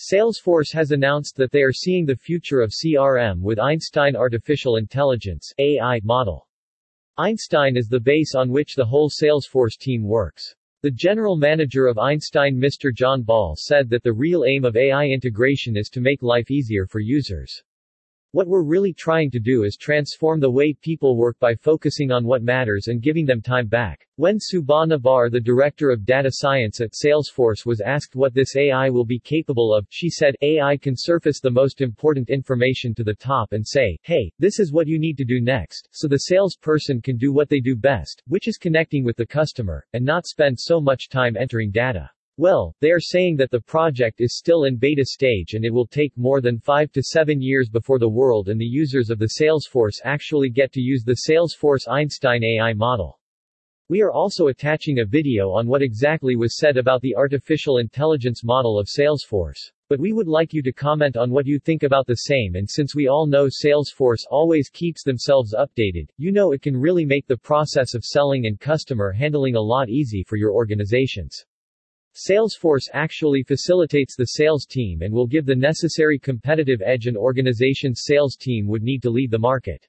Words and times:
Salesforce 0.00 0.72
has 0.72 0.92
announced 0.92 1.36
that 1.36 1.52
they 1.52 1.60
are 1.60 1.74
seeing 1.74 2.06
the 2.06 2.16
future 2.16 2.62
of 2.62 2.72
CRM 2.72 3.42
with 3.42 3.58
Einstein 3.58 4.16
Artificial 4.16 4.76
Intelligence 4.76 5.52
AI 5.58 6.00
model. 6.02 6.48
Einstein 7.18 7.76
is 7.76 7.86
the 7.86 8.00
base 8.00 8.34
on 8.34 8.48
which 8.48 8.74
the 8.74 8.84
whole 8.86 9.10
Salesforce 9.10 9.76
team 9.78 10.02
works. 10.02 10.54
The 10.80 10.90
general 10.90 11.36
manager 11.36 11.86
of 11.86 11.98
Einstein 11.98 12.56
Mr. 12.56 12.94
John 12.94 13.22
Ball 13.22 13.56
said 13.58 13.90
that 13.90 14.02
the 14.02 14.14
real 14.14 14.44
aim 14.46 14.64
of 14.64 14.74
AI 14.74 15.04
integration 15.04 15.76
is 15.76 15.90
to 15.90 16.00
make 16.00 16.22
life 16.22 16.50
easier 16.50 16.86
for 16.86 17.00
users. 17.00 17.62
What 18.32 18.46
we're 18.46 18.62
really 18.62 18.92
trying 18.92 19.32
to 19.32 19.40
do 19.40 19.64
is 19.64 19.76
transform 19.76 20.38
the 20.38 20.52
way 20.52 20.72
people 20.72 21.16
work 21.16 21.36
by 21.40 21.56
focusing 21.56 22.12
on 22.12 22.24
what 22.24 22.44
matters 22.44 22.86
and 22.86 23.02
giving 23.02 23.26
them 23.26 23.42
time 23.42 23.66
back. 23.66 24.06
When 24.14 24.38
Shubha 24.38 24.86
Nabar, 24.86 25.32
the 25.32 25.40
director 25.40 25.90
of 25.90 26.06
data 26.06 26.30
science 26.30 26.80
at 26.80 26.92
Salesforce, 26.92 27.66
was 27.66 27.80
asked 27.80 28.14
what 28.14 28.32
this 28.32 28.54
AI 28.54 28.88
will 28.88 29.04
be 29.04 29.18
capable 29.18 29.74
of, 29.74 29.84
she 29.90 30.08
said, 30.08 30.36
AI 30.42 30.76
can 30.76 30.94
surface 30.96 31.40
the 31.40 31.50
most 31.50 31.80
important 31.80 32.30
information 32.30 32.94
to 32.94 33.02
the 33.02 33.14
top 33.14 33.52
and 33.52 33.66
say, 33.66 33.98
hey, 34.04 34.30
this 34.38 34.60
is 34.60 34.72
what 34.72 34.86
you 34.86 35.00
need 35.00 35.16
to 35.16 35.24
do 35.24 35.40
next, 35.40 35.88
so 35.90 36.06
the 36.06 36.18
salesperson 36.18 37.02
can 37.02 37.16
do 37.16 37.32
what 37.32 37.48
they 37.48 37.58
do 37.58 37.74
best, 37.74 38.22
which 38.28 38.46
is 38.46 38.58
connecting 38.58 39.02
with 39.02 39.16
the 39.16 39.26
customer, 39.26 39.84
and 39.92 40.04
not 40.04 40.24
spend 40.24 40.56
so 40.56 40.80
much 40.80 41.08
time 41.08 41.36
entering 41.36 41.72
data. 41.72 42.08
Well, 42.40 42.74
they 42.80 42.90
are 42.90 43.00
saying 43.00 43.36
that 43.36 43.50
the 43.50 43.60
project 43.60 44.22
is 44.22 44.38
still 44.38 44.64
in 44.64 44.78
beta 44.78 45.04
stage 45.04 45.52
and 45.52 45.62
it 45.62 45.74
will 45.74 45.86
take 45.86 46.16
more 46.16 46.40
than 46.40 46.58
5 46.58 46.90
to 46.92 47.02
7 47.02 47.38
years 47.38 47.68
before 47.68 47.98
the 47.98 48.08
world 48.08 48.48
and 48.48 48.58
the 48.58 48.64
users 48.64 49.10
of 49.10 49.18
the 49.18 49.32
Salesforce 49.38 50.00
actually 50.04 50.48
get 50.48 50.72
to 50.72 50.80
use 50.80 51.04
the 51.04 51.28
Salesforce 51.28 51.86
Einstein 51.86 52.42
AI 52.42 52.72
model. 52.72 53.20
We 53.90 54.00
are 54.00 54.10
also 54.10 54.46
attaching 54.46 55.00
a 55.00 55.04
video 55.04 55.50
on 55.50 55.66
what 55.66 55.82
exactly 55.82 56.34
was 56.34 56.56
said 56.56 56.78
about 56.78 57.02
the 57.02 57.14
artificial 57.14 57.76
intelligence 57.76 58.42
model 58.42 58.78
of 58.78 58.88
Salesforce. 58.88 59.60
But 59.90 60.00
we 60.00 60.14
would 60.14 60.26
like 60.26 60.54
you 60.54 60.62
to 60.62 60.72
comment 60.72 61.18
on 61.18 61.30
what 61.30 61.46
you 61.46 61.58
think 61.58 61.82
about 61.82 62.06
the 62.06 62.24
same 62.24 62.54
and 62.54 62.66
since 62.66 62.94
we 62.94 63.06
all 63.06 63.26
know 63.26 63.48
Salesforce 63.48 64.24
always 64.30 64.70
keeps 64.70 65.04
themselves 65.04 65.54
updated, 65.54 66.08
you 66.16 66.32
know 66.32 66.52
it 66.52 66.62
can 66.62 66.74
really 66.74 67.04
make 67.04 67.26
the 67.26 67.36
process 67.36 67.92
of 67.92 68.02
selling 68.02 68.46
and 68.46 68.58
customer 68.58 69.12
handling 69.12 69.56
a 69.56 69.60
lot 69.60 69.90
easy 69.90 70.24
for 70.26 70.36
your 70.36 70.52
organizations. 70.52 71.44
Salesforce 72.16 72.88
actually 72.92 73.44
facilitates 73.44 74.16
the 74.16 74.26
sales 74.26 74.66
team 74.66 75.02
and 75.02 75.14
will 75.14 75.28
give 75.28 75.46
the 75.46 75.54
necessary 75.54 76.18
competitive 76.18 76.82
edge 76.84 77.06
an 77.06 77.16
organization's 77.16 78.02
sales 78.04 78.34
team 78.34 78.66
would 78.66 78.82
need 78.82 79.00
to 79.02 79.10
lead 79.10 79.30
the 79.30 79.38
market. 79.38 79.78